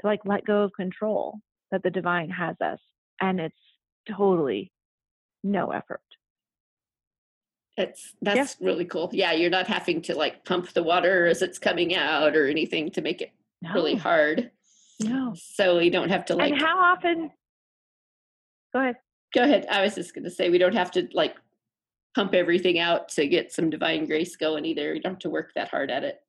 to 0.00 0.06
like 0.06 0.20
let 0.24 0.44
go 0.44 0.62
of 0.62 0.72
control 0.72 1.38
that 1.70 1.82
the 1.82 1.90
divine 1.90 2.30
has 2.30 2.56
us. 2.60 2.80
And 3.20 3.40
it's 3.40 3.56
totally 4.16 4.72
no 5.44 5.70
effort. 5.70 6.00
It's 7.76 8.14
that's 8.20 8.56
yeah. 8.60 8.66
really 8.66 8.84
cool. 8.84 9.08
Yeah, 9.12 9.32
you're 9.32 9.50
not 9.50 9.68
having 9.68 10.02
to 10.02 10.16
like 10.16 10.44
pump 10.44 10.72
the 10.72 10.82
water 10.82 11.26
as 11.26 11.42
it's 11.42 11.60
coming 11.60 11.94
out 11.94 12.36
or 12.36 12.46
anything 12.46 12.90
to 12.92 13.00
make 13.00 13.22
it 13.22 13.30
no. 13.62 13.72
really 13.72 13.94
hard. 13.94 14.50
No. 15.00 15.32
So 15.36 15.78
you 15.78 15.92
don't 15.92 16.08
have 16.08 16.24
to 16.26 16.34
like 16.34 16.52
And 16.52 16.60
how 16.60 16.76
often 16.76 17.30
Go 18.72 18.80
ahead. 18.80 18.96
Go 19.34 19.42
ahead. 19.42 19.66
I 19.70 19.82
was 19.82 19.94
just 19.94 20.14
going 20.14 20.24
to 20.24 20.30
say 20.30 20.50
we 20.50 20.58
don't 20.58 20.74
have 20.74 20.90
to 20.92 21.08
like 21.12 21.36
pump 22.14 22.34
everything 22.34 22.78
out 22.78 23.08
to 23.10 23.26
get 23.26 23.52
some 23.52 23.70
divine 23.70 24.06
grace 24.06 24.36
going 24.36 24.64
either. 24.64 24.94
You 24.94 25.00
don't 25.00 25.12
have 25.12 25.20
to 25.20 25.30
work 25.30 25.52
that 25.54 25.68
hard 25.68 25.90
at 25.90 26.04
it. 26.04 26.20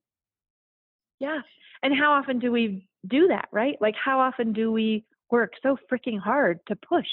Yeah. 1.20 1.40
And 1.82 1.94
how 1.98 2.12
often 2.14 2.40
do 2.40 2.52
we 2.52 2.88
do 3.08 3.28
that, 3.30 3.48
right? 3.52 3.78
Like, 3.80 3.96
how 3.96 4.20
often 4.20 4.54
do 4.54 4.72
we 4.72 5.06
work 5.32 5.54
so 5.64 5.78
freaking 5.92 6.20
hard 6.20 6.60
to 6.68 6.76
push? 6.76 7.08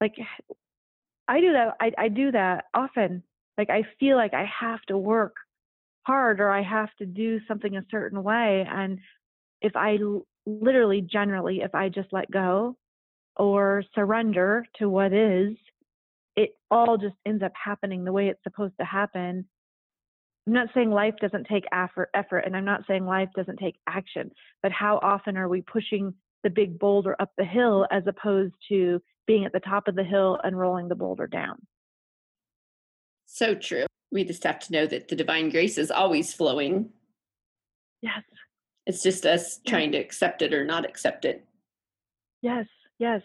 Like, 0.00 0.14
I 1.28 1.40
do 1.40 1.52
that. 1.52 1.76
I, 1.80 1.92
I 1.98 2.08
do 2.08 2.32
that 2.32 2.64
often. 2.74 3.22
Like, 3.58 3.70
I 3.70 3.84
feel 4.00 4.16
like 4.16 4.34
I 4.34 4.46
have 4.60 4.82
to 4.88 4.96
work 4.96 5.36
hard 6.04 6.40
or 6.40 6.50
I 6.50 6.62
have 6.62 6.88
to 6.98 7.06
do 7.06 7.38
something 7.46 7.76
a 7.76 7.84
certain 7.90 8.22
way. 8.22 8.66
And 8.68 8.98
if 9.60 9.76
I 9.76 9.98
literally, 10.46 11.02
generally, 11.02 11.60
if 11.60 11.74
I 11.74 11.88
just 11.88 12.08
let 12.12 12.30
go 12.30 12.76
or 13.36 13.82
surrender 13.94 14.64
to 14.78 14.88
what 14.88 15.12
is, 15.12 15.54
it 16.36 16.50
all 16.70 16.96
just 16.96 17.14
ends 17.26 17.42
up 17.42 17.52
happening 17.62 18.04
the 18.04 18.12
way 18.12 18.28
it's 18.28 18.42
supposed 18.42 18.74
to 18.80 18.86
happen. 18.86 19.46
I'm 20.46 20.52
not 20.52 20.68
saying 20.74 20.90
life 20.90 21.14
doesn't 21.20 21.46
take 21.46 21.64
effort, 21.72 22.10
effort, 22.14 22.40
and 22.40 22.56
I'm 22.56 22.64
not 22.64 22.82
saying 22.88 23.06
life 23.06 23.28
doesn't 23.36 23.58
take 23.58 23.76
action, 23.86 24.30
but 24.62 24.72
how 24.72 24.98
often 25.02 25.36
are 25.36 25.48
we 25.48 25.62
pushing 25.62 26.14
the 26.42 26.50
big 26.50 26.78
boulder 26.78 27.14
up 27.20 27.30
the 27.38 27.44
hill 27.44 27.86
as 27.90 28.02
opposed 28.06 28.54
to 28.68 29.00
being 29.26 29.44
at 29.44 29.52
the 29.52 29.60
top 29.60 29.86
of 29.86 29.94
the 29.94 30.02
hill 30.02 30.38
and 30.42 30.58
rolling 30.58 30.88
the 30.88 30.94
boulder 30.94 31.26
down? 31.26 31.64
So 33.26 33.54
true. 33.54 33.86
We 34.10 34.24
just 34.24 34.42
have 34.44 34.58
to 34.60 34.72
know 34.72 34.86
that 34.86 35.08
the 35.08 35.16
divine 35.16 35.48
grace 35.50 35.78
is 35.78 35.90
always 35.90 36.34
flowing. 36.34 36.90
Yes. 38.02 38.22
It's 38.84 39.02
just 39.02 39.24
us 39.24 39.60
trying 39.66 39.92
to 39.92 39.98
accept 39.98 40.42
it 40.42 40.52
or 40.52 40.64
not 40.64 40.84
accept 40.84 41.24
it. 41.24 41.46
Yes. 42.42 42.66
Yes. 43.02 43.22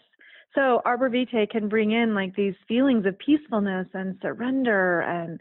So 0.56 0.82
Arbor 0.84 1.08
Vitae 1.08 1.46
can 1.48 1.68
bring 1.68 1.92
in 1.92 2.12
like 2.12 2.34
these 2.34 2.56
feelings 2.66 3.06
of 3.06 3.16
peacefulness 3.20 3.86
and 3.94 4.18
surrender 4.20 5.02
and 5.02 5.40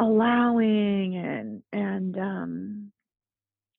allowing 0.00 1.14
and 1.14 1.62
and 1.70 2.18
um, 2.18 2.92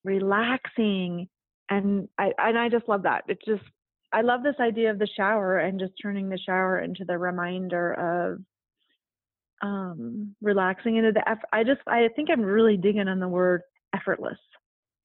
relaxing 0.04 1.30
and 1.68 2.10
I 2.20 2.32
and 2.38 2.60
I 2.60 2.70
just 2.70 2.88
love 2.88 3.04
that. 3.04 3.24
It 3.28 3.40
just 3.44 3.64
I 4.14 4.22
love 4.22 4.44
this 4.44 4.58
idea 4.60 4.92
of 4.92 5.00
the 5.00 5.10
shower 5.18 5.58
and 5.58 5.80
just 5.80 5.94
turning 6.00 6.30
the 6.30 6.38
shower 6.38 6.80
into 6.80 7.06
the 7.06 7.18
reminder 7.18 8.38
of 9.64 9.68
um, 9.68 10.36
relaxing 10.44 10.98
into 10.98 11.12
the 11.12 11.24
I 11.52 11.64
just 11.64 11.82
I 11.88 12.08
think 12.16 12.30
I'm 12.32 12.42
really 12.42 12.78
digging 12.78 13.08
on 13.08 13.20
the 13.20 13.28
word 13.28 13.64
effortless. 13.96 14.38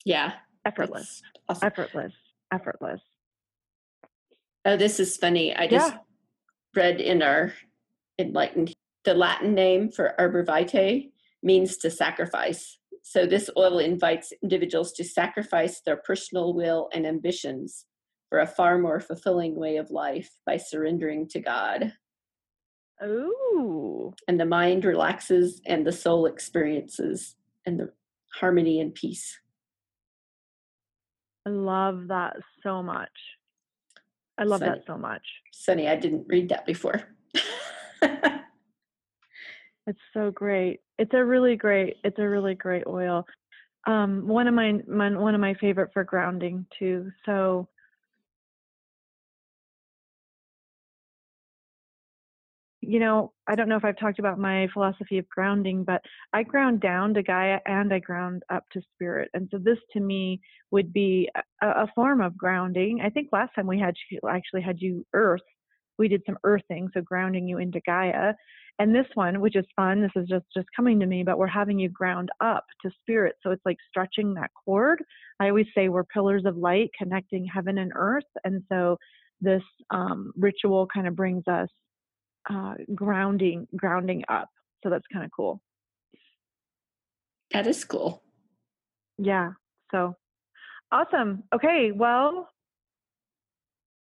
Yeah. 0.05 0.33
Effortless. 0.67 1.23
Awesome. 1.49 1.67
Effortless. 1.67 2.13
Effortless. 2.53 3.01
Oh, 4.65 4.77
this 4.77 4.99
is 4.99 5.17
funny. 5.17 5.55
I 5.55 5.67
just 5.67 5.93
yeah. 5.93 5.99
read 6.75 7.01
in 7.01 7.23
our 7.23 7.53
enlightened 8.19 8.73
the 9.05 9.15
Latin 9.15 9.55
name 9.55 9.91
for 9.91 10.19
arbor 10.19 10.45
vitae 10.45 11.11
means 11.43 11.77
to 11.79 11.91
sacrifice. 11.91 12.79
so 13.03 13.27
this 13.27 13.51
oil 13.59 13.79
invites 13.79 14.33
individuals 14.43 14.93
to 14.93 15.05
sacrifice 15.05 15.81
their 15.81 15.99
personal 15.99 16.55
will 16.55 16.89
and 16.95 17.07
ambitions 17.07 17.85
for 18.31 18.41
a 18.41 18.47
far 18.47 18.79
more 18.79 18.99
fulfilling 18.99 19.55
way 19.55 19.77
of 19.77 19.91
life 19.91 20.31
by 20.47 20.57
surrendering 20.57 21.29
to 21.29 21.39
God. 21.39 21.93
Ooh. 23.05 24.15
And 24.27 24.41
the 24.41 24.47
mind 24.47 24.85
relaxes 24.85 25.61
and 25.67 25.87
the 25.87 25.93
soul 25.93 26.25
experiences 26.27 27.37
and 27.67 27.79
the 27.79 27.93
harmony 28.41 28.81
and 28.81 28.95
peace. 28.95 29.39
I 31.47 31.51
love 31.51 32.09
that 32.09 32.37
so 32.63 32.83
much. 32.83 33.11
I 34.39 34.45
love 34.45 34.61
Sunny. 34.61 34.71
that 34.79 34.87
so 34.87 34.99
much. 34.99 35.23
Sunny, 35.53 35.89
I 35.89 35.97
didn't 35.97 36.27
read 36.29 36.49
that 36.49 36.67
before. 36.67 37.03
It's 39.87 40.01
so 40.15 40.31
great. 40.31 40.81
It's 40.99 41.13
a 41.15 41.25
really 41.25 41.57
great. 41.57 41.97
It's 42.05 42.19
a 42.19 42.29
really 42.29 42.55
great 42.55 42.85
oil. 42.87 43.27
Um, 43.87 44.27
one 44.27 44.49
of 44.49 44.55
my, 44.55 44.81
my 44.89 45.11
one 45.11 45.35
of 45.35 45.41
my 45.41 45.55
favorite 45.55 45.91
for 45.93 46.05
grounding 46.05 46.67
too. 46.79 47.11
So 47.27 47.69
you 52.87 52.99
know, 52.99 53.33
I 53.49 53.55
don't 53.55 53.69
know 53.69 53.77
if 53.77 53.85
I've 53.85 53.99
talked 53.99 54.19
about 54.19 54.39
my 54.39 54.69
philosophy 54.73 55.19
of 55.19 55.29
grounding, 55.29 55.85
but 55.85 56.01
I 56.33 56.43
ground 56.43 56.81
down 56.81 57.15
to 57.15 57.23
Gaia 57.23 57.59
and 57.67 57.93
I 57.93 57.99
ground 57.99 58.43
up 58.53 58.65
to 58.73 58.83
spirit. 58.95 59.31
And 59.35 59.49
so 59.51 59.59
this 59.59 59.79
to 59.93 60.01
me 60.01 60.41
would 60.71 60.93
be 60.93 61.29
a, 61.63 61.67
a 61.67 61.89
form 61.95 62.21
of 62.21 62.37
grounding. 62.37 63.01
I 63.03 63.11
think 63.11 63.29
last 63.33 63.55
time 63.55 63.67
we 63.67 63.79
had 63.79 63.95
actually 64.29 64.63
had 64.63 64.81
you 64.81 65.05
earth. 65.13 65.43
We 65.99 66.09
did 66.09 66.23
some 66.27 66.39
earthing, 66.45 66.89
so 66.93 67.01
grounding 67.01 67.47
you 67.47 67.59
into 67.59 67.81
Gaia. 67.87 68.35
And 68.81 68.93
this 68.93 69.07
one, 69.15 69.41
which 69.41 69.55
is 69.55 69.65
fun, 69.77 70.03
this 70.03 70.11
is 70.17 70.29
just 70.29 70.47
just 70.53 70.67
coming 70.75 70.99
to 70.99 71.07
me, 71.07 71.23
but 71.23 71.39
we're 71.39 71.47
having 71.47 71.79
you 71.79 71.89
ground 71.89 72.31
up 72.43 72.65
to 72.83 72.91
spirit. 73.01 73.37
So 73.43 73.53
it's 73.53 73.65
like 73.65 73.77
stretching 73.89 74.35
that 74.35 74.51
cord. 74.65 75.03
I 75.39 75.49
always 75.49 75.67
say 75.77 75.89
we're 75.89 76.05
pillars 76.05 76.43
of 76.45 76.57
light 76.57 76.91
connecting 76.99 77.47
heaven 77.47 77.79
and 77.79 77.93
earth. 77.95 78.25
And 78.43 78.63
so 78.69 78.97
this 79.41 79.63
um, 79.91 80.33
ritual 80.37 80.89
kind 80.93 81.07
of 81.07 81.15
brings 81.15 81.47
us 81.47 81.69
uh, 82.51 82.75
grounding 82.95 83.67
grounding 83.77 84.25
up 84.29 84.49
so 84.83 84.91
that's 84.91 85.07
kind 85.13 85.25
of 85.25 85.31
cool 85.35 85.61
that 87.53 87.67
is 87.67 87.85
cool. 87.85 88.23
yeah 89.19 89.51
so 89.91 90.15
awesome 90.93 91.43
okay 91.55 91.93
well 91.93 92.49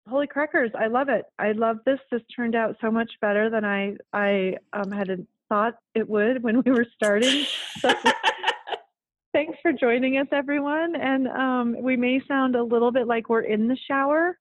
holy 0.08 0.28
crackers 0.28 0.72
i 0.80 0.88
love 0.88 1.10
it 1.10 1.26
i 1.38 1.52
love 1.52 1.78
this 1.86 2.00
this 2.12 2.22
turned 2.36 2.56
out 2.56 2.76
so 2.82 2.90
much 2.90 3.12
better 3.22 3.50
than 3.50 3.66
i 3.66 3.96
i 4.14 4.56
um, 4.74 4.92
had 4.92 5.26
thought 5.50 5.76
it 5.96 6.08
would 6.08 6.42
when 6.44 6.62
we 6.64 6.72
were 6.72 6.86
starting 6.96 7.46
so 7.80 7.94
thanks 9.34 9.58
for 9.62 9.72
joining 9.72 10.18
us 10.18 10.28
everyone 10.32 10.96
and 10.96 11.28
um, 11.28 11.76
we 11.82 11.96
may 11.96 12.22
sound 12.28 12.56
a 12.56 12.64
little 12.64 12.92
bit 12.92 13.08
like 13.08 13.30
we're 13.30 13.42
in 13.42 13.68
the 13.68 13.78
shower 13.88 14.38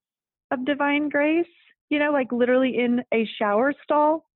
of 0.50 0.64
divine 0.64 1.09
grace 1.09 1.47
you 1.90 1.99
know 1.99 2.12
like 2.12 2.33
literally 2.33 2.76
in 2.78 3.02
a 3.12 3.28
shower 3.38 3.73
stall. 3.85 4.26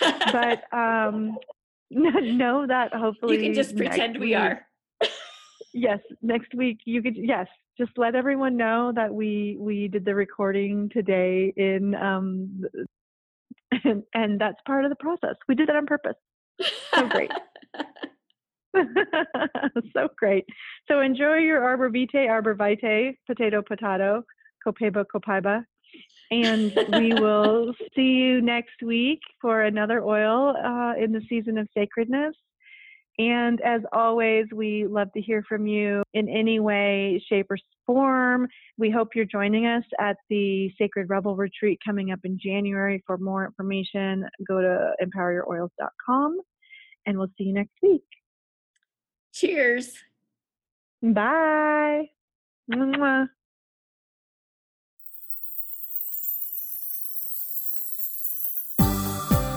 But 0.00 0.62
um 0.72 1.38
know 1.90 2.66
that 2.66 2.94
hopefully 2.94 3.36
you 3.36 3.42
can 3.42 3.54
just 3.54 3.76
pretend 3.76 4.18
we 4.18 4.28
week- 4.28 4.36
are. 4.36 4.66
yes 5.74 5.98
next 6.22 6.54
week 6.54 6.78
you 6.84 7.02
could 7.02 7.16
yes 7.16 7.46
just 7.78 7.92
let 7.96 8.14
everyone 8.14 8.56
know 8.56 8.92
that 8.94 9.12
we 9.12 9.56
we 9.58 9.88
did 9.88 10.04
the 10.04 10.14
recording 10.14 10.88
today 10.92 11.52
in 11.56 11.94
um 11.94 12.62
and, 13.84 14.02
and 14.14 14.40
that's 14.40 14.58
part 14.66 14.84
of 14.84 14.90
the 14.90 14.96
process. 14.96 15.36
We 15.48 15.54
did 15.54 15.68
that 15.68 15.76
on 15.76 15.86
purpose. 15.86 16.16
So 16.94 17.08
great. 17.08 17.30
So 19.94 20.08
great. 20.16 20.44
So 20.88 21.00
enjoy 21.00 21.36
your 21.36 21.62
arbor 21.62 21.90
vitae 21.90 22.26
arbor 22.26 22.54
vitae 22.54 23.16
potato 23.26 23.62
potato 23.62 24.22
copaiba 24.66 25.04
copaiba 25.14 25.64
and 26.30 26.72
we 26.92 27.12
will 27.20 27.74
see 27.94 28.02
you 28.02 28.40
next 28.40 28.82
week 28.82 29.20
for 29.40 29.62
another 29.62 30.02
oil 30.04 30.56
uh, 30.56 30.94
in 31.02 31.12
the 31.12 31.22
season 31.28 31.58
of 31.58 31.68
sacredness. 31.76 32.34
And 33.18 33.60
as 33.60 33.82
always, 33.92 34.46
we 34.54 34.86
love 34.86 35.12
to 35.12 35.20
hear 35.20 35.44
from 35.46 35.66
you 35.66 36.02
in 36.14 36.28
any 36.30 36.60
way, 36.60 37.22
shape, 37.28 37.46
or 37.50 37.58
form. 37.86 38.48
We 38.78 38.90
hope 38.90 39.10
you're 39.14 39.26
joining 39.26 39.66
us 39.66 39.84
at 40.00 40.16
the 40.30 40.72
Sacred 40.78 41.10
Rebel 41.10 41.36
Retreat 41.36 41.78
coming 41.84 42.10
up 42.10 42.20
in 42.24 42.38
January. 42.42 43.02
For 43.06 43.18
more 43.18 43.44
information, 43.44 44.26
go 44.48 44.62
to 44.62 44.92
empoweryouroils.com 45.04 46.40
and 47.04 47.18
we'll 47.18 47.28
see 47.36 47.44
you 47.44 47.52
next 47.52 47.74
week. 47.82 48.02
Cheers. 49.34 49.94
Bye. 51.02 52.10
Mwah. 52.70 53.28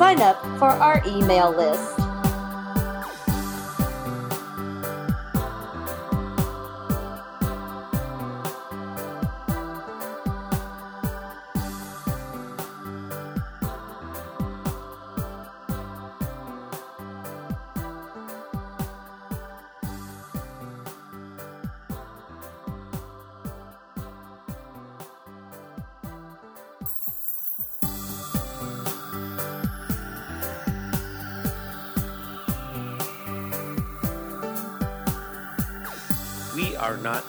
sign 0.00 0.22
up 0.22 0.40
for 0.58 0.70
our 0.70 1.02
email 1.06 1.54
list. 1.54 1.99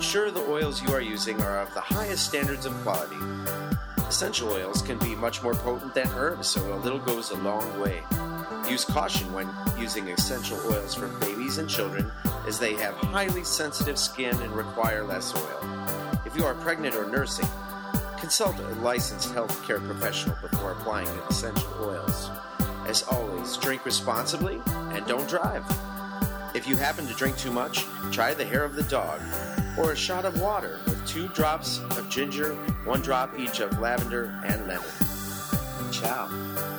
Ensure 0.00 0.30
the 0.30 0.50
oils 0.50 0.82
you 0.82 0.94
are 0.94 1.02
using 1.02 1.38
are 1.42 1.60
of 1.60 1.74
the 1.74 1.80
highest 1.82 2.24
standards 2.24 2.64
of 2.64 2.72
quality. 2.76 3.18
Essential 4.08 4.48
oils 4.48 4.80
can 4.80 4.96
be 4.96 5.14
much 5.14 5.42
more 5.42 5.54
potent 5.54 5.92
than 5.92 6.08
herbs, 6.16 6.48
so 6.48 6.72
a 6.72 6.80
little 6.80 6.98
goes 6.98 7.32
a 7.32 7.36
long 7.36 7.78
way. 7.78 8.02
Use 8.66 8.82
caution 8.82 9.30
when 9.34 9.46
using 9.78 10.08
essential 10.08 10.58
oils 10.72 10.94
for 10.94 11.08
babies 11.18 11.58
and 11.58 11.68
children, 11.68 12.10
as 12.46 12.58
they 12.58 12.72
have 12.76 12.94
highly 12.94 13.44
sensitive 13.44 13.98
skin 13.98 14.34
and 14.40 14.50
require 14.52 15.04
less 15.04 15.34
oil. 15.34 15.60
If 16.24 16.34
you 16.34 16.46
are 16.46 16.54
pregnant 16.54 16.94
or 16.94 17.06
nursing, 17.06 17.46
consult 18.18 18.58
a 18.58 18.68
licensed 18.80 19.34
healthcare 19.34 19.84
professional 19.84 20.34
before 20.40 20.72
applying 20.72 21.08
essential 21.28 21.74
oils. 21.78 22.30
As 22.86 23.02
always, 23.02 23.58
drink 23.58 23.84
responsibly 23.84 24.62
and 24.66 25.06
don't 25.06 25.28
drive. 25.28 25.62
If 26.54 26.66
you 26.66 26.76
happen 26.76 27.06
to 27.06 27.12
drink 27.12 27.36
too 27.36 27.52
much, 27.52 27.84
try 28.10 28.32
the 28.32 28.46
hair 28.46 28.64
of 28.64 28.76
the 28.76 28.82
dog 28.84 29.20
or 29.80 29.92
a 29.92 29.96
shot 29.96 30.26
of 30.26 30.40
water 30.40 30.78
with 30.84 31.06
two 31.06 31.28
drops 31.28 31.80
of 31.96 32.08
ginger, 32.10 32.54
one 32.84 33.00
drop 33.00 33.38
each 33.38 33.60
of 33.60 33.78
lavender 33.78 34.38
and 34.44 34.66
lemon. 34.66 34.84
Ciao. 35.90 36.69